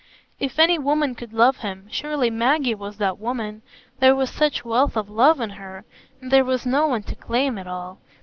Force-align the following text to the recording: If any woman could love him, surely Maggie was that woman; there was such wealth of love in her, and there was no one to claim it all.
If 0.39 0.57
any 0.57 0.79
woman 0.79 1.13
could 1.13 1.31
love 1.31 1.57
him, 1.57 1.87
surely 1.91 2.31
Maggie 2.31 2.73
was 2.73 2.97
that 2.97 3.19
woman; 3.19 3.61
there 3.99 4.15
was 4.15 4.31
such 4.31 4.65
wealth 4.65 4.97
of 4.97 5.11
love 5.11 5.39
in 5.39 5.51
her, 5.51 5.85
and 6.19 6.31
there 6.31 6.43
was 6.43 6.65
no 6.65 6.87
one 6.87 7.03
to 7.03 7.13
claim 7.13 7.55
it 7.59 7.67
all. 7.67 7.99